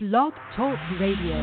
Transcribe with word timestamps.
Blog 0.00 0.32
Talk 0.54 0.78
Radio. 1.00 1.42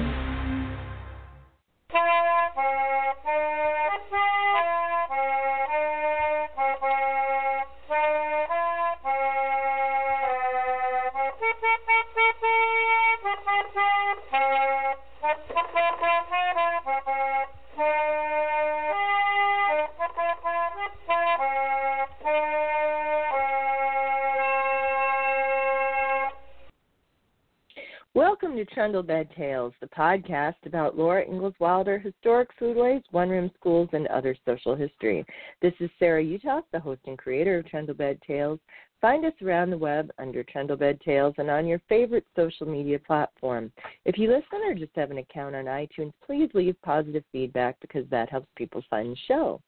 Welcome 28.35 28.57
to 28.57 28.65
Trundle 28.65 29.01
Bed 29.01 29.29
Tales, 29.33 29.71
the 29.79 29.87
podcast 29.87 30.55
about 30.65 30.97
Laura 30.97 31.23
Ingalls 31.23 31.53
Wilder, 31.57 31.97
historic 31.97 32.49
foodways, 32.59 33.01
one 33.11 33.29
room 33.29 33.49
schools, 33.57 33.87
and 33.93 34.07
other 34.07 34.35
social 34.45 34.75
history. 34.75 35.25
This 35.61 35.71
is 35.79 35.89
Sarah 35.97 36.21
Uthoff, 36.21 36.63
the 36.73 36.79
host 36.81 36.99
and 37.07 37.17
creator 37.17 37.59
of 37.59 37.69
Trundle 37.69 37.95
Bed 37.95 38.19
Tales. 38.27 38.59
Find 38.99 39.23
us 39.23 39.31
around 39.41 39.69
the 39.69 39.77
web 39.77 40.11
under 40.19 40.43
Trundle 40.43 40.75
Bed 40.75 40.99
Tales 40.99 41.33
and 41.37 41.49
on 41.49 41.65
your 41.65 41.79
favorite 41.87 42.25
social 42.35 42.67
media 42.67 42.99
platform. 42.99 43.71
If 44.03 44.17
you 44.17 44.27
listen 44.27 44.67
or 44.67 44.73
just 44.73 44.91
have 44.97 45.11
an 45.11 45.19
account 45.19 45.55
on 45.55 45.65
iTunes, 45.65 46.11
please 46.25 46.49
leave 46.53 46.75
positive 46.83 47.23
feedback 47.31 47.77
because 47.79 48.03
that 48.09 48.29
helps 48.29 48.49
people 48.57 48.83
find 48.89 49.13
the 49.13 49.17
show. 49.29 49.61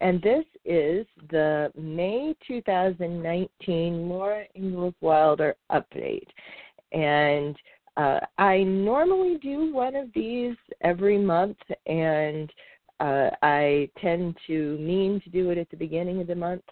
And 0.00 0.22
this 0.22 0.44
is 0.64 1.06
the 1.32 1.72
May 1.76 2.36
2019 2.46 4.08
Laura 4.08 4.44
Ingalls 4.54 4.94
Wilder 5.00 5.56
update. 5.72 6.28
And 6.92 7.56
uh, 7.96 8.20
I 8.38 8.62
normally 8.62 9.38
do 9.42 9.72
one 9.72 9.96
of 9.96 10.08
these 10.14 10.56
every 10.80 11.18
month, 11.18 11.58
and 11.86 12.50
uh, 13.00 13.30
I 13.42 13.90
tend 14.00 14.36
to 14.46 14.78
mean 14.78 15.20
to 15.22 15.30
do 15.30 15.50
it 15.50 15.58
at 15.58 15.70
the 15.70 15.76
beginning 15.76 16.20
of 16.20 16.26
the 16.26 16.34
month 16.34 16.62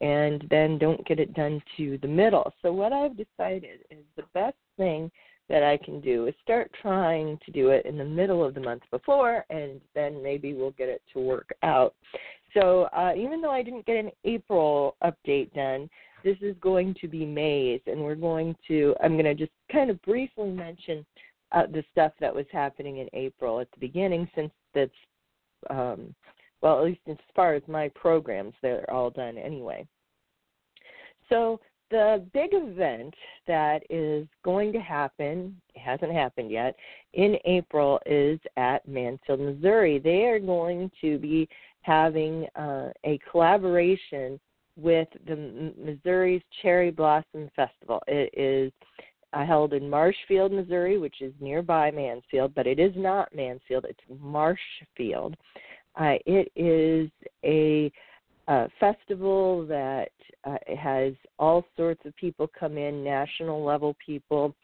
and 0.00 0.44
then 0.50 0.78
don't 0.78 1.06
get 1.06 1.18
it 1.18 1.34
done 1.34 1.62
to 1.76 1.98
the 2.02 2.08
middle. 2.08 2.52
So, 2.62 2.72
what 2.72 2.92
I've 2.92 3.16
decided 3.16 3.80
is 3.90 4.04
the 4.16 4.24
best 4.34 4.56
thing 4.76 5.10
that 5.48 5.62
I 5.62 5.76
can 5.76 6.00
do 6.00 6.26
is 6.26 6.34
start 6.42 6.70
trying 6.82 7.38
to 7.46 7.52
do 7.52 7.68
it 7.68 7.86
in 7.86 7.96
the 7.96 8.04
middle 8.04 8.44
of 8.44 8.54
the 8.54 8.60
month 8.60 8.82
before, 8.90 9.44
and 9.48 9.80
then 9.94 10.22
maybe 10.22 10.54
we'll 10.54 10.72
get 10.72 10.88
it 10.88 11.02
to 11.12 11.20
work 11.20 11.54
out. 11.62 11.94
So, 12.52 12.88
uh, 12.96 13.12
even 13.16 13.40
though 13.40 13.50
I 13.50 13.62
didn't 13.62 13.86
get 13.86 13.96
an 13.96 14.10
April 14.24 14.96
update 15.02 15.52
done, 15.54 15.88
this 16.26 16.36
is 16.40 16.56
going 16.60 16.92
to 17.00 17.06
be 17.06 17.24
May's, 17.24 17.80
and 17.86 18.00
we're 18.00 18.16
going 18.16 18.56
to, 18.66 18.96
I'm 19.00 19.12
going 19.12 19.26
to 19.26 19.34
just 19.34 19.52
kind 19.70 19.90
of 19.90 20.02
briefly 20.02 20.50
mention 20.50 21.06
uh, 21.52 21.66
the 21.72 21.84
stuff 21.92 22.10
that 22.18 22.34
was 22.34 22.46
happening 22.50 22.98
in 22.98 23.08
April 23.12 23.60
at 23.60 23.70
the 23.70 23.78
beginning, 23.78 24.28
since 24.34 24.50
that's, 24.74 24.90
um, 25.70 26.12
well, 26.62 26.78
at 26.78 26.84
least 26.84 27.00
as 27.08 27.16
far 27.36 27.54
as 27.54 27.62
my 27.68 27.88
programs, 27.94 28.54
they're 28.60 28.90
all 28.90 29.08
done 29.08 29.38
anyway. 29.38 29.86
So, 31.28 31.60
the 31.92 32.26
big 32.34 32.50
event 32.52 33.14
that 33.46 33.84
is 33.88 34.26
going 34.44 34.72
to 34.72 34.80
happen, 34.80 35.56
it 35.76 35.78
hasn't 35.78 36.10
happened 36.10 36.50
yet, 36.50 36.74
in 37.12 37.36
April 37.44 38.00
is 38.04 38.40
at 38.56 38.86
Mansfield, 38.88 39.38
Missouri. 39.38 40.00
They 40.00 40.24
are 40.24 40.40
going 40.40 40.90
to 41.00 41.18
be 41.20 41.48
having 41.82 42.48
uh, 42.56 42.88
a 43.04 43.20
collaboration 43.30 44.40
with 44.76 45.08
the 45.26 45.72
Missouri's 45.78 46.42
Cherry 46.62 46.90
Blossom 46.90 47.50
Festival. 47.56 48.02
It 48.06 48.30
is 48.38 48.72
uh, 49.32 49.44
held 49.44 49.72
in 49.72 49.88
Marshfield, 49.88 50.52
Missouri, 50.52 50.98
which 50.98 51.20
is 51.20 51.32
nearby 51.40 51.90
Mansfield, 51.90 52.54
but 52.54 52.66
it 52.66 52.78
is 52.78 52.92
not 52.96 53.34
Mansfield, 53.34 53.86
it's 53.88 54.00
Marshfield. 54.20 55.36
Uh, 55.98 56.14
it 56.26 56.52
is 56.56 57.10
a, 57.44 57.90
a 58.48 58.68
festival 58.78 59.66
that 59.66 60.12
uh, 60.44 60.56
has 60.78 61.14
all 61.38 61.64
sorts 61.76 62.04
of 62.04 62.14
people 62.16 62.48
come 62.58 62.76
in, 62.76 63.02
national 63.02 63.64
level 63.64 63.96
people. 64.04 64.54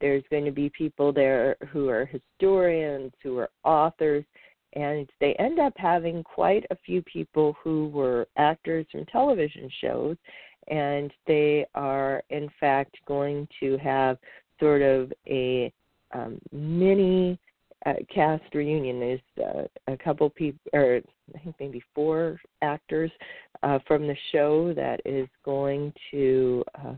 There's 0.00 0.24
going 0.30 0.44
to 0.46 0.50
be 0.50 0.70
people 0.70 1.12
there 1.12 1.56
who 1.68 1.88
are 1.88 2.06
historians, 2.06 3.12
who 3.22 3.38
are 3.38 3.50
authors, 3.64 4.24
and 4.74 5.08
they 5.20 5.34
end 5.34 5.58
up 5.58 5.72
having 5.76 6.22
quite 6.22 6.64
a 6.70 6.76
few 6.86 7.02
people 7.02 7.56
who 7.62 7.88
were 7.88 8.26
actors 8.36 8.86
from 8.90 9.04
television 9.06 9.68
shows 9.80 10.16
and 10.68 11.12
they 11.26 11.66
are 11.74 12.22
in 12.30 12.48
fact 12.60 12.96
going 13.06 13.48
to 13.58 13.76
have 13.78 14.18
sort 14.58 14.82
of 14.82 15.12
a 15.26 15.72
um, 16.12 16.38
mini 16.52 17.38
uh, 17.86 17.94
cast 18.12 18.42
reunion. 18.54 19.00
There's 19.00 19.20
uh, 19.42 19.92
a 19.92 19.96
couple 19.96 20.28
people 20.30 20.60
or 20.72 21.00
i 21.34 21.38
think 21.38 21.54
maybe 21.60 21.82
four 21.94 22.40
actors 22.62 23.10
uh, 23.62 23.78
from 23.86 24.06
the 24.06 24.16
show 24.32 24.72
that 24.74 25.00
is 25.04 25.28
going 25.44 25.92
to 26.10 26.64
uh, 26.76 26.94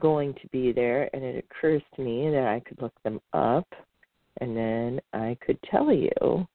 going 0.00 0.34
to 0.34 0.48
be 0.48 0.72
there 0.72 1.10
and 1.14 1.22
it 1.22 1.44
occurs 1.44 1.82
to 1.94 2.02
me 2.02 2.30
that 2.30 2.46
i 2.46 2.60
could 2.60 2.80
look 2.80 2.94
them 3.02 3.20
up 3.32 3.66
and 4.40 4.56
then 4.56 5.00
I 5.12 5.36
could 5.44 5.58
tell 5.70 5.92
you. 5.92 6.46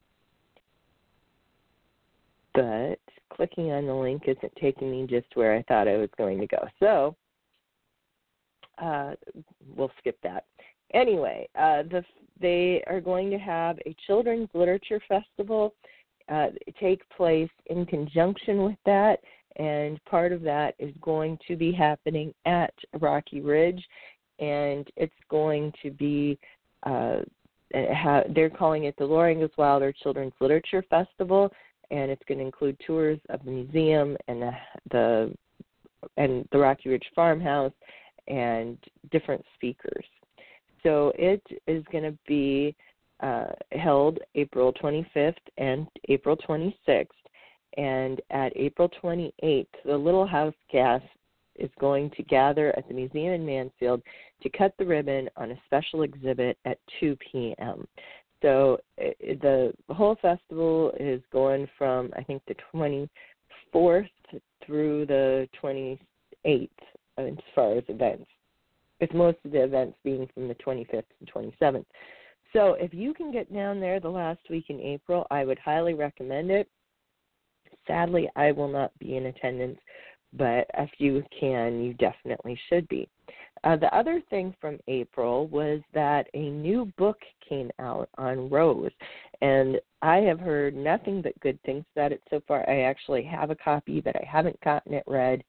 But 2.53 2.99
clicking 3.29 3.71
on 3.71 3.85
the 3.85 3.93
link 3.93 4.23
isn't 4.27 4.53
taking 4.59 4.91
me 4.91 5.05
just 5.07 5.27
where 5.35 5.55
I 5.55 5.61
thought 5.63 5.87
I 5.87 5.97
was 5.97 6.09
going 6.17 6.39
to 6.39 6.47
go. 6.47 6.67
So 6.79 7.15
uh, 8.81 9.15
we'll 9.75 9.91
skip 9.99 10.17
that. 10.23 10.45
Anyway, 10.93 11.47
uh, 11.55 11.83
the, 11.83 12.03
they 12.39 12.83
are 12.87 13.01
going 13.01 13.29
to 13.31 13.37
have 13.37 13.77
a 13.85 13.95
children's 14.07 14.49
literature 14.53 15.01
festival 15.07 15.73
uh, 16.29 16.47
take 16.79 17.07
place 17.09 17.49
in 17.67 17.85
conjunction 17.85 18.63
with 18.63 18.77
that, 18.85 19.19
and 19.57 20.03
part 20.05 20.31
of 20.31 20.41
that 20.41 20.75
is 20.79 20.93
going 21.01 21.37
to 21.47 21.55
be 21.55 21.71
happening 21.71 22.33
at 22.45 22.73
Rocky 22.99 23.41
Ridge, 23.41 23.83
and 24.39 24.87
it's 24.95 25.13
going 25.29 25.71
to 25.83 25.91
be 25.91 26.37
uh, 26.83 27.17
they're 27.71 28.49
calling 28.49 28.85
it 28.85 28.95
the 28.97 29.05
Laura 29.05 29.31
Ingalls 29.31 29.51
Wilder 29.57 29.93
Children's 30.03 30.33
Literature 30.39 30.83
Festival, 30.89 31.51
and 31.91 32.11
it's 32.11 32.21
going 32.27 32.39
to 32.39 32.45
include 32.45 32.77
tours 32.85 33.19
of 33.29 33.43
the 33.45 33.51
museum 33.51 34.17
and 34.27 34.41
the, 34.41 34.51
the 34.91 35.33
and 36.17 36.47
the 36.51 36.57
Rocky 36.57 36.89
Ridge 36.89 37.05
Farmhouse 37.15 37.73
and 38.27 38.77
different 39.11 39.43
speakers. 39.55 40.05
So 40.83 41.11
it 41.17 41.41
is 41.67 41.83
going 41.91 42.03
to 42.03 42.17
be 42.27 42.75
uh, 43.21 43.47
held 43.71 44.19
April 44.35 44.73
25th 44.73 45.33
and 45.57 45.87
April 46.09 46.37
26th. 46.37 47.07
And 47.77 48.21
at 48.29 48.55
April 48.55 48.89
28th, 49.03 49.65
the 49.83 49.97
Little 49.97 50.27
House 50.27 50.53
cast 50.71 51.03
is 51.57 51.69
going 51.79 52.09
to 52.11 52.23
gather 52.23 52.77
at 52.77 52.87
the 52.87 52.93
museum 52.93 53.33
in 53.33 53.45
Mansfield 53.45 54.01
to 54.41 54.49
cut 54.49 54.73
the 54.77 54.85
ribbon 54.85 55.29
on 55.37 55.51
a 55.51 55.61
special 55.65 56.03
exhibit 56.03 56.57
at 56.65 56.77
2 56.99 57.17
p.m. 57.31 57.87
So 58.41 58.79
eh, 58.97 59.11
eh, 59.25 59.33
the 59.41 59.73
whole 59.89 60.17
festival 60.21 60.91
is 60.99 61.21
going 61.31 61.67
from 61.77 62.11
I 62.15 62.23
think 62.23 62.41
the 62.47 62.55
24th 63.73 64.09
through 64.65 65.05
the 65.05 65.47
28th 65.61 66.69
as 67.17 67.33
far 67.53 67.77
as 67.77 67.83
events. 67.87 68.27
With 69.01 69.13
most 69.13 69.37
of 69.43 69.51
the 69.51 69.63
events 69.63 69.97
being 70.03 70.27
from 70.33 70.47
the 70.47 70.55
25th 70.55 71.03
and 71.19 71.53
27th. 71.61 71.85
So 72.53 72.75
if 72.79 72.93
you 72.93 73.13
can 73.13 73.31
get 73.31 73.53
down 73.53 73.81
there 73.81 73.99
the 73.99 74.09
last 74.09 74.39
week 74.49 74.65
in 74.69 74.79
April, 74.79 75.27
I 75.29 75.43
would 75.43 75.59
highly 75.59 75.93
recommend 75.93 76.51
it. 76.51 76.69
Sadly, 77.85 78.29
I 78.35 78.51
will 78.51 78.69
not 78.69 78.97
be 78.97 79.17
in 79.17 79.25
attendance 79.25 79.79
but 80.37 80.67
if 80.77 80.89
you 80.97 81.23
can, 81.37 81.83
you 81.83 81.93
definitely 81.93 82.59
should 82.69 82.87
be. 82.87 83.07
Uh, 83.63 83.75
the 83.75 83.93
other 83.95 84.21
thing 84.29 84.53
from 84.61 84.77
April 84.87 85.47
was 85.47 85.81
that 85.93 86.27
a 86.33 86.49
new 86.49 86.85
book 86.97 87.17
came 87.47 87.71
out 87.79 88.09
on 88.17 88.49
Rose, 88.49 88.91
and 89.41 89.79
I 90.01 90.17
have 90.17 90.39
heard 90.39 90.75
nothing 90.75 91.21
but 91.21 91.39
good 91.39 91.59
things 91.63 91.83
about 91.95 92.11
it 92.11 92.21
so 92.29 92.41
far. 92.47 92.69
I 92.69 92.81
actually 92.81 93.23
have 93.23 93.49
a 93.49 93.55
copy, 93.55 94.01
but 94.01 94.15
I 94.15 94.23
haven't 94.23 94.59
gotten 94.61 94.93
it 94.93 95.03
read 95.07 95.43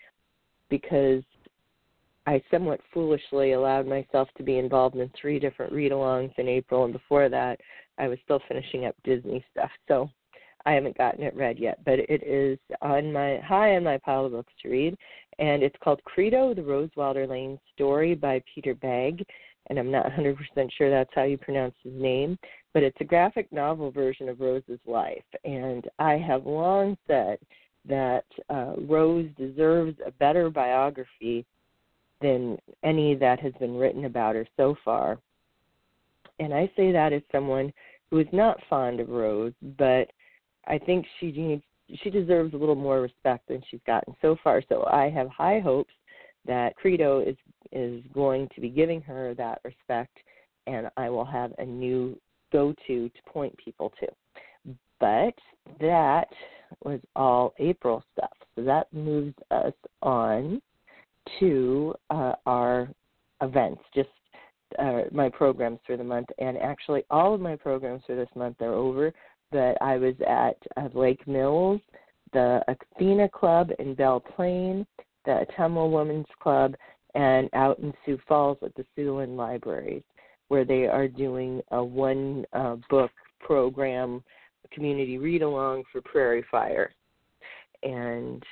because 0.70 1.22
I 2.26 2.42
somewhat 2.50 2.80
foolishly 2.92 3.52
allowed 3.52 3.86
myself 3.86 4.28
to 4.36 4.42
be 4.42 4.58
involved 4.58 4.96
in 4.96 5.10
three 5.20 5.38
different 5.38 5.72
read 5.72 5.92
alongs 5.92 6.32
in 6.38 6.48
April, 6.48 6.84
and 6.84 6.92
before 6.92 7.28
that, 7.28 7.60
I 7.98 8.08
was 8.08 8.18
still 8.24 8.40
finishing 8.48 8.86
up 8.86 8.96
Disney 9.04 9.44
stuff. 9.52 9.70
So 9.88 10.10
I 10.66 10.72
haven't 10.72 10.98
gotten 10.98 11.22
it 11.22 11.34
read 11.36 11.58
yet, 11.58 11.78
but 11.84 12.00
it 12.00 12.22
is 12.24 12.58
on 12.82 13.12
my 13.12 13.38
high 13.38 13.76
on 13.76 13.84
my 13.84 13.98
pile 13.98 14.26
of 14.26 14.32
books 14.32 14.52
to 14.62 14.68
read, 14.68 14.96
and 15.38 15.62
it's 15.62 15.76
called 15.82 16.02
Credo: 16.04 16.54
The 16.54 16.62
Rose 16.62 16.90
Wilder 16.96 17.26
Lane 17.26 17.58
Story 17.72 18.14
by 18.16 18.42
Peter 18.52 18.74
Bagge, 18.74 19.24
and 19.68 19.78
I'm 19.78 19.92
not 19.92 20.06
100% 20.06 20.36
sure 20.76 20.90
that's 20.90 21.10
how 21.14 21.22
you 21.22 21.38
pronounce 21.38 21.74
his 21.84 21.92
name, 21.94 22.36
but 22.74 22.82
it's 22.82 23.00
a 23.00 23.04
graphic 23.04 23.50
novel 23.52 23.92
version 23.92 24.28
of 24.28 24.40
Rose's 24.40 24.80
life, 24.86 25.24
and 25.44 25.88
I 26.00 26.14
have 26.14 26.46
long 26.46 26.98
said 27.06 27.38
that 27.88 28.24
uh, 28.50 28.72
Rose 28.80 29.28
deserves 29.38 29.96
a 30.04 30.10
better 30.10 30.50
biography 30.50 31.46
than 32.20 32.58
any 32.82 33.14
that 33.14 33.38
has 33.38 33.52
been 33.60 33.76
written 33.76 34.06
about 34.06 34.34
her 34.34 34.46
so 34.56 34.74
far. 34.84 35.18
And 36.40 36.52
I 36.52 36.70
say 36.76 36.90
that 36.90 37.12
as 37.12 37.22
someone 37.30 37.72
who 38.10 38.18
is 38.18 38.26
not 38.32 38.58
fond 38.68 39.00
of 39.00 39.08
Rose, 39.08 39.52
but 39.78 40.10
I 40.66 40.78
think 40.78 41.06
she 41.20 41.32
needs 41.32 41.62
she 42.02 42.10
deserves 42.10 42.52
a 42.52 42.56
little 42.56 42.74
more 42.74 43.00
respect 43.00 43.48
than 43.48 43.62
she's 43.70 43.80
gotten 43.86 44.14
so 44.20 44.36
far. 44.42 44.60
So 44.68 44.84
I 44.90 45.08
have 45.10 45.28
high 45.28 45.60
hopes 45.60 45.92
that 46.46 46.76
Credo 46.76 47.20
is 47.20 47.36
is 47.72 48.02
going 48.12 48.48
to 48.54 48.60
be 48.60 48.68
giving 48.68 49.00
her 49.02 49.34
that 49.34 49.60
respect, 49.64 50.16
and 50.66 50.88
I 50.96 51.10
will 51.10 51.24
have 51.24 51.52
a 51.58 51.64
new 51.64 52.18
go 52.52 52.74
to 52.86 53.08
to 53.08 53.22
point 53.26 53.56
people 53.56 53.92
to. 54.00 54.06
But 54.98 55.34
that 55.80 56.28
was 56.84 57.00
all 57.14 57.54
April 57.58 58.02
stuff. 58.16 58.32
So 58.54 58.62
that 58.64 58.92
moves 58.92 59.34
us 59.50 59.74
on 60.02 60.60
to 61.40 61.94
uh, 62.10 62.34
our 62.46 62.88
events, 63.42 63.82
just 63.94 64.08
uh, 64.78 65.02
my 65.12 65.28
programs 65.28 65.78
for 65.86 65.96
the 65.96 66.04
month. 66.04 66.28
And 66.38 66.56
actually, 66.58 67.04
all 67.10 67.34
of 67.34 67.40
my 67.40 67.56
programs 67.56 68.02
for 68.06 68.16
this 68.16 68.28
month 68.34 68.60
are 68.60 68.74
over. 68.74 69.12
But 69.56 69.78
I 69.80 69.96
was 69.96 70.14
at 70.28 70.58
uh, 70.76 70.90
Lake 70.92 71.26
Mills, 71.26 71.80
the 72.34 72.60
Athena 72.68 73.26
Club 73.30 73.70
in 73.78 73.94
Belle 73.94 74.20
Plaine, 74.20 74.86
the 75.24 75.46
Ottumwa 75.46 75.90
Women's 75.90 76.26
Club, 76.42 76.74
and 77.14 77.48
out 77.54 77.78
in 77.78 77.90
Sioux 78.04 78.18
Falls 78.28 78.58
at 78.62 78.74
the 78.74 78.84
Siouxland 78.94 79.34
Libraries, 79.34 80.02
where 80.48 80.66
they 80.66 80.86
are 80.86 81.08
doing 81.08 81.62
a 81.70 81.82
one 81.82 82.44
uh, 82.52 82.76
book 82.90 83.10
program, 83.40 84.22
community 84.72 85.16
read 85.16 85.40
along 85.40 85.84
for 85.90 86.02
Prairie 86.02 86.44
Fire. 86.50 86.92
And 87.82 88.42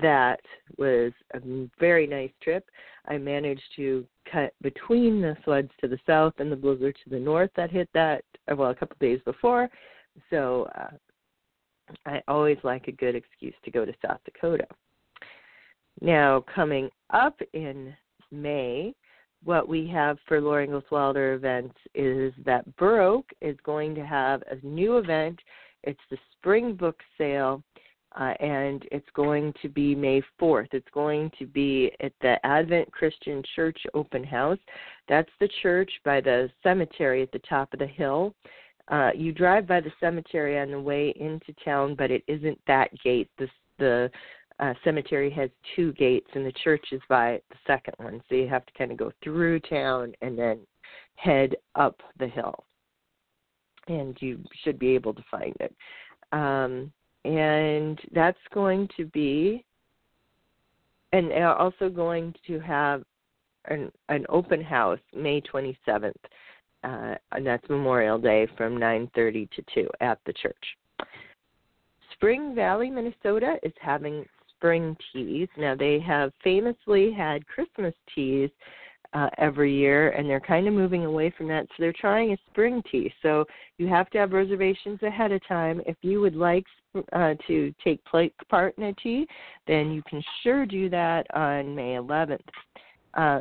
that 0.00 0.40
was 0.78 1.12
a 1.34 1.40
very 1.78 2.06
nice 2.06 2.32
trip. 2.42 2.64
I 3.06 3.18
managed 3.18 3.60
to 3.76 4.06
cut 4.32 4.54
between 4.62 5.20
the 5.20 5.36
floods 5.44 5.72
to 5.82 5.88
the 5.88 5.98
south 6.06 6.32
and 6.38 6.50
the 6.50 6.56
blizzard 6.56 6.96
to 7.04 7.10
the 7.10 7.20
north 7.20 7.50
that 7.56 7.70
hit 7.70 7.90
that, 7.92 8.24
well, 8.56 8.70
a 8.70 8.74
couple 8.74 8.94
of 8.94 8.98
days 8.98 9.20
before. 9.26 9.68
So 10.30 10.68
uh, 10.74 10.96
I 12.06 12.22
always 12.28 12.58
like 12.62 12.88
a 12.88 12.92
good 12.92 13.14
excuse 13.14 13.54
to 13.64 13.70
go 13.70 13.84
to 13.84 13.92
South 14.04 14.20
Dakota. 14.24 14.66
Now, 16.00 16.44
coming 16.54 16.90
up 17.10 17.38
in 17.52 17.94
May, 18.30 18.94
what 19.44 19.68
we 19.68 19.88
have 19.88 20.18
for 20.26 20.40
Laura 20.40 20.64
Ingalls 20.64 20.84
Wilder 20.90 21.34
events 21.34 21.76
is 21.94 22.32
that 22.44 22.64
Oak 22.80 23.26
is 23.40 23.56
going 23.64 23.94
to 23.94 24.04
have 24.04 24.42
a 24.50 24.64
new 24.66 24.98
event. 24.98 25.38
It's 25.84 26.00
the 26.10 26.18
spring 26.32 26.74
book 26.74 27.00
sale, 27.16 27.62
uh, 28.18 28.34
and 28.40 28.84
it's 28.90 29.08
going 29.14 29.54
to 29.62 29.68
be 29.68 29.94
May 29.94 30.22
4th. 30.40 30.68
It's 30.72 30.88
going 30.92 31.30
to 31.38 31.46
be 31.46 31.92
at 32.00 32.12
the 32.20 32.44
Advent 32.44 32.90
Christian 32.92 33.42
Church 33.54 33.78
Open 33.94 34.24
House. 34.24 34.58
That's 35.08 35.30
the 35.40 35.48
church 35.62 35.90
by 36.04 36.20
the 36.20 36.50
cemetery 36.62 37.22
at 37.22 37.32
the 37.32 37.40
top 37.40 37.72
of 37.72 37.78
the 37.78 37.86
hill. 37.86 38.34
Uh, 38.90 39.10
you 39.14 39.32
drive 39.32 39.66
by 39.66 39.80
the 39.80 39.92
cemetery 40.00 40.58
on 40.58 40.70
the 40.70 40.80
way 40.80 41.12
into 41.16 41.52
town, 41.64 41.94
but 41.94 42.10
it 42.10 42.22
isn't 42.26 42.58
that 42.66 42.90
gate. 43.02 43.30
The 43.38 43.48
the 43.78 44.10
uh, 44.60 44.74
cemetery 44.82 45.30
has 45.30 45.50
two 45.76 45.92
gates, 45.92 46.28
and 46.34 46.44
the 46.44 46.52
church 46.64 46.86
is 46.90 47.00
by 47.08 47.40
the 47.50 47.56
second 47.66 47.94
one. 47.98 48.20
So 48.28 48.34
you 48.34 48.48
have 48.48 48.66
to 48.66 48.72
kind 48.76 48.90
of 48.90 48.96
go 48.96 49.12
through 49.22 49.60
town 49.60 50.14
and 50.20 50.38
then 50.38 50.60
head 51.16 51.54
up 51.74 52.00
the 52.18 52.28
hill, 52.28 52.64
and 53.88 54.16
you 54.20 54.42
should 54.64 54.78
be 54.78 54.94
able 54.94 55.14
to 55.14 55.24
find 55.30 55.54
it. 55.60 55.74
Um, 56.32 56.92
and 57.24 58.00
that's 58.12 58.38
going 58.54 58.88
to 58.96 59.04
be, 59.06 59.64
and 61.12 61.32
also 61.32 61.88
going 61.88 62.34
to 62.46 62.58
have 62.60 63.04
an 63.66 63.92
an 64.08 64.24
open 64.28 64.62
house 64.62 65.00
May 65.14 65.42
27th 65.42 66.12
uh, 66.84 67.14
and 67.32 67.46
that's 67.46 67.68
Memorial 67.68 68.18
Day 68.18 68.46
from 68.56 68.78
9:30 68.78 69.50
to 69.50 69.62
2 69.74 69.88
at 70.00 70.18
the 70.26 70.32
church. 70.32 70.76
Spring 72.12 72.54
Valley, 72.54 72.90
Minnesota 72.90 73.56
is 73.62 73.72
having 73.80 74.24
spring 74.56 74.96
teas. 75.12 75.48
Now 75.56 75.74
they 75.74 76.00
have 76.00 76.32
famously 76.42 77.12
had 77.12 77.46
Christmas 77.46 77.94
teas 78.14 78.50
uh, 79.14 79.28
every 79.38 79.74
year, 79.74 80.10
and 80.10 80.28
they're 80.28 80.40
kind 80.40 80.66
of 80.66 80.74
moving 80.74 81.04
away 81.04 81.32
from 81.36 81.48
that. 81.48 81.66
So 81.68 81.74
they're 81.78 81.92
trying 81.92 82.32
a 82.32 82.36
spring 82.50 82.82
tea. 82.90 83.12
So 83.22 83.44
you 83.78 83.86
have 83.86 84.10
to 84.10 84.18
have 84.18 84.32
reservations 84.32 85.02
ahead 85.02 85.32
of 85.32 85.46
time. 85.46 85.80
If 85.86 85.96
you 86.02 86.20
would 86.20 86.36
like 86.36 86.64
uh, 87.12 87.34
to 87.46 87.74
take 87.82 88.00
part 88.48 88.76
in 88.76 88.84
a 88.84 88.92
tea, 88.94 89.26
then 89.66 89.92
you 89.92 90.02
can 90.08 90.22
sure 90.42 90.66
do 90.66 90.90
that 90.90 91.26
on 91.34 91.74
May 91.74 91.94
11th. 91.94 92.40
Uh, 93.14 93.40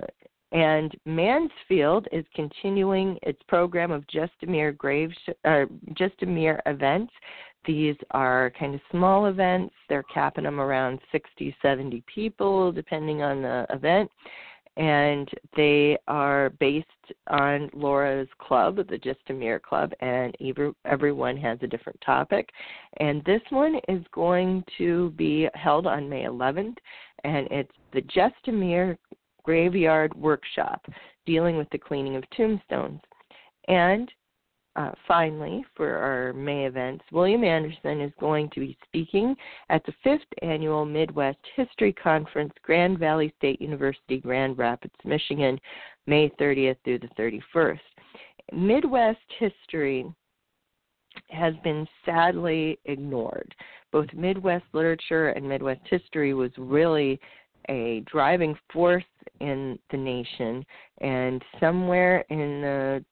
and 0.51 0.95
Mansfield 1.05 2.07
is 2.11 2.25
continuing 2.33 3.17
its 3.23 3.41
program 3.47 3.91
of 3.91 4.07
just 4.07 4.31
a 4.43 4.45
mere 4.45 4.71
grave, 4.71 5.11
sh- 5.25 5.31
uh, 5.45 5.65
Justamere 5.93 6.59
events. 6.65 7.11
These 7.65 7.97
are 8.11 8.53
kind 8.57 8.73
of 8.73 8.81
small 8.89 9.25
events. 9.25 9.75
They're 9.89 10.03
capping 10.03 10.45
them 10.45 10.61
around 10.61 10.99
60, 11.11 11.53
70 11.61 12.01
people, 12.13 12.71
depending 12.71 13.21
on 13.21 13.41
the 13.41 13.65
event. 13.71 14.09
And 14.77 15.27
they 15.55 15.97
are 16.07 16.51
based 16.59 16.87
on 17.27 17.69
Laura's 17.73 18.29
club, 18.37 18.77
the 18.77 18.97
Just 18.99 19.19
a 19.29 19.33
Mere 19.33 19.59
Club, 19.59 19.91
and 20.01 20.37
every, 20.39 20.71
everyone 20.85 21.35
has 21.37 21.57
a 21.61 21.67
different 21.67 21.99
topic. 22.05 22.51
And 22.97 23.23
this 23.25 23.41
one 23.49 23.81
is 23.89 24.03
going 24.13 24.63
to 24.77 25.09
be 25.17 25.49
held 25.55 25.87
on 25.87 26.07
May 26.07 26.23
11th, 26.23 26.77
and 27.23 27.47
it's 27.49 27.71
the 27.91 28.01
Just 28.01 28.35
a 28.47 28.51
Mere 28.51 28.97
graveyard 29.47 30.13
workshop 30.15 30.85
dealing 31.25 31.55
with 31.55 31.69
the 31.69 31.77
cleaning 31.77 32.17
of 32.17 32.29
tombstones. 32.35 32.99
And 33.69 34.11
uh, 34.75 34.91
finally, 35.07 35.65
for 35.73 35.95
our 35.95 36.33
May 36.33 36.65
events, 36.65 37.05
William 37.13 37.45
Anderson 37.45 38.01
is 38.01 38.11
going 38.19 38.49
to 38.49 38.59
be 38.59 38.77
speaking 38.85 39.37
at 39.69 39.85
the 39.85 39.93
fifth 40.03 40.27
annual 40.41 40.83
Midwest 40.83 41.39
History 41.55 41.93
Conference, 41.93 42.51
Grand 42.61 42.99
Valley 42.99 43.33
State 43.37 43.61
University, 43.61 44.17
Grand 44.17 44.57
Rapids, 44.57 44.93
Michigan, 45.05 45.57
May 46.07 46.29
30th 46.41 46.75
through 46.83 46.99
the 46.99 47.41
31st. 47.55 47.79
Midwest 48.51 49.17
history 49.39 50.05
has 51.29 51.53
been 51.63 51.87
sadly 52.05 52.77
ignored. 52.83 53.55
Both 53.93 54.13
Midwest 54.13 54.65
literature 54.73 55.29
and 55.29 55.47
Midwest 55.47 55.81
history 55.89 56.33
was 56.33 56.51
really 56.57 57.17
a 57.69 58.01
driving 58.05 58.55
force 58.71 59.03
in 59.39 59.77
the 59.91 59.97
nation, 59.97 60.65
and 61.01 61.43
somewhere 61.59 62.25
in 62.29 62.61
the 62.61 63.05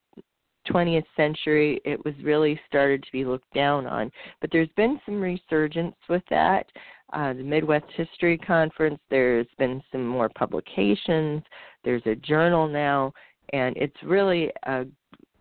20th 0.72 1.06
century, 1.16 1.80
it 1.85 2.04
was 2.04 2.14
really 2.24 2.59
started 2.68 3.04
to 3.04 3.12
be 3.12 3.26
looked 3.26 3.54
down 3.54 3.85
on. 3.85 4.12
But 4.42 4.50
there's 4.52 4.69
been 4.76 5.00
some 5.06 5.21
resurgence 5.21 5.95
with 6.09 6.24
that. 6.30 6.66
Uh, 7.14 7.33
the 7.33 7.44
Midwest 7.44 7.85
History 7.95 8.38
Conference, 8.38 9.00
there's 9.09 9.47
been 9.59 9.81
some 9.92 10.06
more 10.06 10.30
publications. 10.30 11.44
There's 11.83 12.06
a 12.06 12.16
journal 12.16 12.68
now, 12.68 13.14
and 13.54 13.78
it's 13.78 13.95
really 14.04 14.52
a 14.64 14.85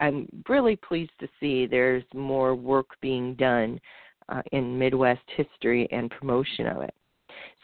I'm 0.01 0.29
really 0.49 0.77
pleased 0.77 1.13
to 1.21 1.29
see 1.41 1.67
there's 1.67 2.05
more 2.13 2.55
work 2.55 2.89
being 3.01 3.35
done 3.35 3.81
uh, 4.29 4.43
in 4.53 4.79
Midwest 4.79 5.23
history 5.37 5.89
and 5.93 6.11
promotion 6.11 6.67
of 6.67 6.83
it. 6.83 6.95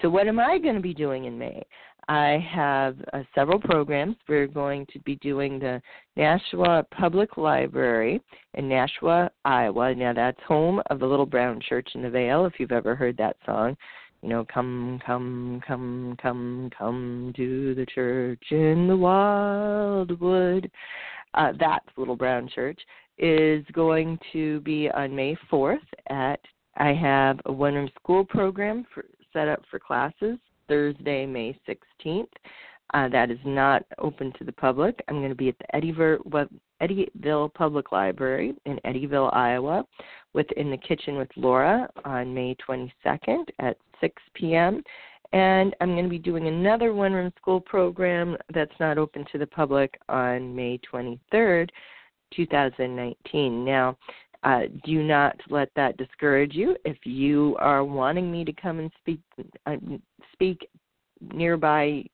So, 0.00 0.08
what 0.08 0.26
am 0.26 0.38
I 0.38 0.58
going 0.58 0.74
to 0.74 0.80
be 0.80 0.94
doing 0.94 1.24
in 1.24 1.38
May? 1.38 1.62
I 2.08 2.44
have 2.52 2.96
uh, 3.12 3.22
several 3.34 3.60
programs. 3.60 4.16
We're 4.28 4.48
going 4.48 4.86
to 4.92 4.98
be 5.00 5.16
doing 5.16 5.58
the 5.58 5.80
Nashua 6.16 6.84
Public 6.90 7.36
Library 7.36 8.20
in 8.54 8.68
Nashua, 8.68 9.30
Iowa. 9.44 9.94
Now, 9.94 10.12
that's 10.12 10.40
home 10.46 10.82
of 10.90 10.98
the 10.98 11.06
Little 11.06 11.26
Brown 11.26 11.60
Church 11.60 11.88
in 11.94 12.02
the 12.02 12.10
Vale, 12.10 12.46
if 12.46 12.54
you've 12.58 12.72
ever 12.72 12.96
heard 12.96 13.16
that 13.18 13.36
song. 13.46 13.76
You 14.22 14.28
know, 14.28 14.46
come, 14.52 15.00
come, 15.06 15.62
come, 15.66 16.16
come, 16.20 16.70
come 16.76 17.32
to 17.36 17.74
the 17.74 17.86
church 17.86 18.42
in 18.50 18.88
the 18.88 18.96
wildwood. 18.96 20.70
Uh, 21.34 21.52
that 21.60 21.80
Little 21.96 22.16
Brown 22.16 22.48
Church 22.52 22.80
is 23.18 23.64
going 23.72 24.18
to 24.32 24.60
be 24.60 24.90
on 24.90 25.14
May 25.14 25.36
4th 25.50 25.78
at 26.08 26.40
I 26.76 26.92
have 26.92 27.40
a 27.44 27.52
one 27.52 27.74
room 27.74 27.90
school 28.00 28.24
program 28.24 28.86
for 28.92 29.04
set 29.32 29.48
up 29.48 29.62
for 29.70 29.78
classes 29.78 30.38
Thursday, 30.68 31.26
May 31.26 31.58
16th. 31.68 32.28
Uh, 32.92 33.08
that 33.08 33.30
is 33.30 33.38
not 33.44 33.84
open 33.98 34.32
to 34.38 34.44
the 34.44 34.52
public. 34.52 35.00
I'm 35.08 35.18
going 35.18 35.28
to 35.28 35.34
be 35.34 35.48
at 35.48 35.58
the 35.58 35.78
Eddyville, 35.78 36.48
Eddyville 36.82 37.54
Public 37.54 37.92
Library 37.92 38.54
in 38.66 38.80
Eddyville, 38.84 39.34
Iowa, 39.34 39.84
within 40.32 40.70
the 40.70 40.76
kitchen 40.76 41.16
with 41.16 41.28
Laura 41.36 41.88
on 42.04 42.34
May 42.34 42.56
22nd 42.68 43.44
at 43.60 43.76
6 44.00 44.22
p.m. 44.34 44.82
And 45.32 45.76
I'm 45.80 45.92
going 45.92 46.04
to 46.04 46.10
be 46.10 46.18
doing 46.18 46.48
another 46.48 46.92
one 46.92 47.12
room 47.12 47.32
school 47.40 47.60
program 47.60 48.36
that's 48.52 48.74
not 48.80 48.98
open 48.98 49.24
to 49.30 49.38
the 49.38 49.46
public 49.46 50.00
on 50.08 50.54
May 50.54 50.80
23rd, 50.92 51.68
2019. 52.34 53.64
Now, 53.64 53.96
uh, 54.42 54.62
do 54.84 55.02
not 55.02 55.36
let 55.48 55.68
that 55.76 55.96
discourage 55.96 56.54
you. 56.54 56.76
If 56.84 56.98
you 57.04 57.56
are 57.58 57.84
wanting 57.84 58.30
me 58.30 58.44
to 58.44 58.52
come 58.52 58.78
and 58.78 58.90
speak 59.00 59.20
uh, 59.66 59.76
speak 60.32 60.68
nearby 61.32 62.04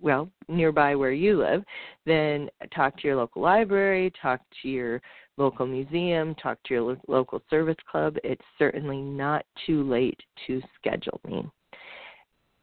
well, 0.00 0.30
nearby 0.48 0.94
where 0.94 1.12
you 1.12 1.38
live, 1.38 1.64
then 2.06 2.48
talk 2.74 2.96
to 2.98 3.06
your 3.06 3.16
local 3.16 3.42
library, 3.42 4.12
talk 4.20 4.40
to 4.62 4.68
your 4.68 5.02
local 5.36 5.66
museum, 5.66 6.34
talk 6.36 6.58
to 6.64 6.74
your 6.74 6.82
lo- 6.82 7.00
local 7.08 7.42
service 7.50 7.76
club. 7.90 8.16
It's 8.22 8.44
certainly 8.58 9.00
not 9.00 9.44
too 9.66 9.88
late 9.88 10.20
to 10.46 10.60
schedule 10.76 11.20
me. 11.26 11.46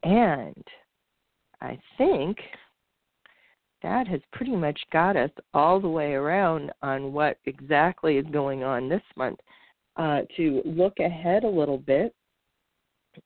And 0.04 0.64
I 1.62 1.80
think 1.98 2.38
that 3.86 4.08
has 4.08 4.20
pretty 4.34 4.56
much 4.56 4.80
got 4.92 5.16
us 5.16 5.30
all 5.54 5.80
the 5.80 5.88
way 5.88 6.14
around 6.14 6.72
on 6.82 7.14
what 7.14 7.38
exactly 7.46 8.18
is 8.18 8.26
going 8.32 8.64
on 8.64 8.90
this 8.90 9.04
month. 9.16 9.40
Uh, 9.96 10.22
to 10.36 10.64
look 10.66 11.00
ahead 11.00 11.44
a 11.44 11.48
little 11.48 11.78
bit, 11.78 12.14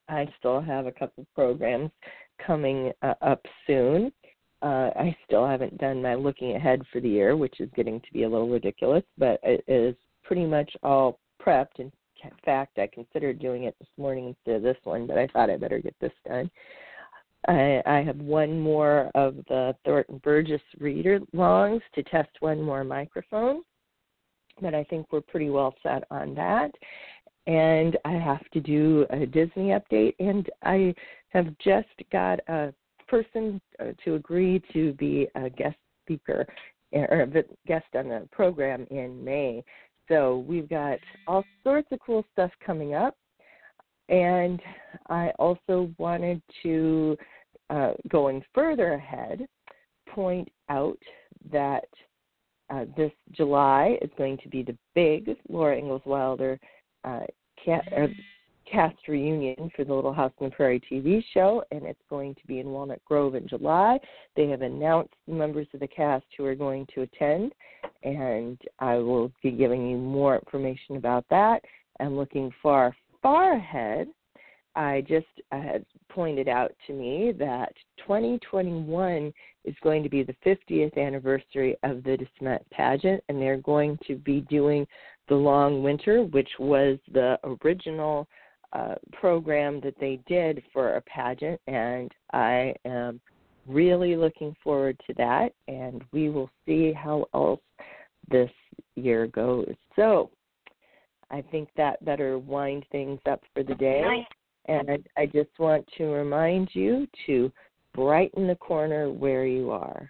I 0.10 0.28
still 0.38 0.60
have 0.60 0.86
a 0.86 0.92
couple 0.92 1.26
programs 1.34 1.92
coming 2.46 2.92
uh, 3.02 3.14
up 3.22 3.42
soon. 3.66 4.12
Uh, 4.62 4.92
I 4.98 5.16
still 5.26 5.48
haven't 5.48 5.78
done 5.78 6.02
my 6.02 6.16
looking 6.16 6.58
ahead 6.58 6.82
for 6.92 7.00
the 7.00 7.08
year, 7.08 7.38
which 7.38 7.62
is 7.62 7.70
getting 7.74 8.02
to 8.02 8.14
be 8.14 8.24
a 8.24 8.30
little 8.30 8.50
ridiculous, 8.50 9.04
but 9.18 9.40
it 9.44 9.64
is 9.66 9.96
pretty 10.24 10.46
much 10.46 10.70
all 10.84 11.20
prepped. 11.42 11.80
In 11.80 11.90
fact, 12.44 12.80
I 12.80 12.88
considered 12.94 13.40
doing 13.40 13.64
it 13.64 13.78
this 13.80 13.88
morning 13.98 14.28
instead 14.28 14.58
of 14.58 14.64
this 14.64 14.78
one, 14.84 15.08
but 15.08 15.18
I 15.18 15.28
thought 15.28 15.50
I 15.50 15.56
better 15.56 15.80
get 15.80 15.96
this 16.02 16.12
done. 16.28 16.52
I, 17.48 17.82
I 17.86 18.02
have 18.04 18.18
one 18.18 18.60
more 18.60 19.10
of 19.16 19.38
the 19.48 19.76
Thornton 19.86 20.20
Burgess 20.24 20.62
read 20.80 21.06
alongs 21.06 21.82
to 21.96 22.04
test 22.04 22.30
one 22.42 22.62
more 22.62 22.84
microphone, 22.84 23.62
but 24.62 24.76
I 24.76 24.84
think 24.86 25.08
we're 25.12 25.22
pretty 25.22 25.50
well 25.50 25.74
set 25.82 26.04
on 26.12 26.36
that. 26.36 26.72
And 27.48 27.98
I 28.06 28.12
have 28.12 28.48
to 28.52 28.60
do 28.60 29.06
a 29.10 29.26
Disney 29.26 29.70
update, 29.70 30.16
and 30.20 30.50
I 30.64 30.94
have 31.30 31.48
just 31.58 31.88
got 32.12 32.40
a 32.48 32.74
person 33.08 33.60
uh, 33.80 33.94
to 34.04 34.16
agree 34.16 34.62
to 34.74 34.94
be 34.94 35.28
a 35.36 35.50
guest 35.50 35.78
speaker 36.06 36.46
or 36.92 37.22
a 37.22 37.44
guest 37.68 37.86
on 37.96 38.10
the 38.10 38.28
program 38.32 38.86
in 38.92 39.24
May. 39.24 39.64
So 40.08 40.44
we've 40.48 40.70
got 40.70 40.98
all 41.28 41.44
sorts 41.64 41.88
of 41.92 42.00
cool 42.06 42.26
stuff 42.34 42.52
coming 42.66 42.96
up. 42.96 43.16
And 44.10 44.60
I 45.10 45.32
also 45.40 45.90
wanted 45.98 46.42
to, 46.64 47.18
uh, 47.70 47.94
going 48.10 48.44
further 48.54 48.94
ahead, 48.94 49.48
point 50.08 50.50
out 50.70 50.98
that 51.52 51.88
uh, 52.70 52.86
this 52.98 53.12
July 53.32 53.98
is 54.02 54.10
going 54.18 54.38
to 54.40 54.50
be 54.50 54.64
the 54.64 54.78
big 54.96 55.38
Laura 55.48 55.78
Ingalls 55.78 56.02
Wilder 56.06 56.60
uh, 57.04 57.22
cat, 57.64 57.84
cast 58.72 59.08
reunion 59.08 59.72
for 59.76 59.84
the 59.84 59.94
Little 59.94 60.14
House 60.14 60.32
on 60.40 60.50
the 60.50 60.56
Prairie 60.56 60.82
TV 60.92 61.24
show, 61.34 61.64
and 61.72 61.84
it's 61.84 62.02
going 62.10 62.36
to 62.36 62.48
be 62.48 62.60
in 62.60 62.68
Walnut 62.68 63.04
Grove 63.06 63.36
in 63.36 63.48
July. 63.48 64.00
They 64.36 64.48
have 64.50 64.62
announced 64.62 65.14
the 65.28 65.34
members 65.34 65.68
of 65.74 65.80
the 65.80 65.88
cast 65.88 66.26
who 66.38 66.46
are 66.46 66.56
going 66.56 66.88
to 66.94 67.02
attend, 67.02 67.54
and 68.04 68.60
I 68.80 68.96
will 68.96 69.32
be 69.42 69.52
giving 69.52 69.90
you 69.90 69.98
more 69.98 70.36
information 70.36 70.98
about 70.98 71.26
that. 71.30 71.64
I'm 72.00 72.16
looking 72.16 72.52
far, 72.62 72.96
far 73.22 73.54
ahead, 73.54 74.08
I 74.76 75.02
just 75.08 75.28
had 75.52 75.86
pointed 76.10 76.48
out 76.48 76.72
to 76.88 76.94
me 76.94 77.34
that 77.40 77.74
2021 77.98 79.34
is 79.66 79.76
going 79.84 80.04
to 80.04 80.10
be 80.10 80.24
the 80.24 80.36
50th 80.46 80.98
anniversary 80.98 81.76
of 81.84 82.04
the 82.04 82.18
De 82.18 82.28
Smet 82.38 82.66
pageant, 82.72 83.24
and 83.30 83.42
they're 83.42 83.58
going 83.58 83.98
to 84.08 84.16
be 84.16 84.42
doing 84.42 84.88
the 85.28 85.36
Long 85.36 85.84
Winter, 85.84 86.24
which 86.24 86.50
was 86.60 86.98
the 87.12 87.38
original 87.44 88.28
uh, 88.74 88.96
program 89.14 89.82
that 89.82 90.00
they 90.00 90.20
did 90.28 90.64
for 90.72 90.96
a 90.96 91.02
pageant, 91.02 91.60
and 91.68 92.12
I 92.34 92.74
am 92.86 93.20
really 93.68 94.16
looking 94.16 94.56
forward 94.64 95.00
to 95.08 95.14
that. 95.16 95.54
And 95.68 96.04
we 96.12 96.30
will 96.30 96.50
see 96.66 96.94
how 96.94 97.26
else 97.34 97.62
this 98.30 98.52
year 98.96 99.28
goes. 99.28 99.74
So 99.96 100.30
I 101.32 101.44
think 101.52 101.70
that 101.78 102.04
better 102.04 102.40
wind 102.40 102.86
things 102.92 103.20
up 103.30 103.42
for 103.54 103.64
the 103.64 103.76
day. 103.76 104.02
And 104.66 104.90
I, 104.92 105.22
I 105.22 105.26
just 105.26 105.50
want 105.58 105.86
to 105.98 106.06
remind 106.06 106.70
you 106.74 107.08
to 107.26 107.52
brighten 107.94 108.48
the 108.48 108.56
corner 108.56 109.12
where 109.12 109.46
you 109.46 109.72
are. 109.72 110.10